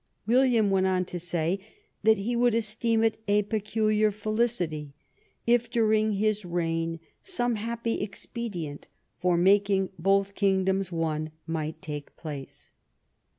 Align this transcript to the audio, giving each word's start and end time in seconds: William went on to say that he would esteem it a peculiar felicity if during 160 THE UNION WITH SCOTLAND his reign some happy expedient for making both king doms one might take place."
William 0.25 0.71
went 0.71 0.87
on 0.87 1.05
to 1.05 1.19
say 1.19 1.63
that 2.01 2.17
he 2.17 2.35
would 2.35 2.55
esteem 2.55 3.03
it 3.03 3.21
a 3.27 3.43
peculiar 3.43 4.09
felicity 4.09 4.95
if 5.45 5.69
during 5.69 6.05
160 6.07 6.47
THE 6.47 6.49
UNION 6.51 6.91
WITH 6.93 6.97
SCOTLAND 6.97 6.97
his 6.97 6.97
reign 7.31 7.35
some 7.35 7.55
happy 7.63 8.01
expedient 8.01 8.87
for 9.19 9.37
making 9.37 9.91
both 9.99 10.33
king 10.33 10.63
doms 10.65 10.91
one 10.91 11.29
might 11.45 11.83
take 11.83 12.15
place." 12.17 12.71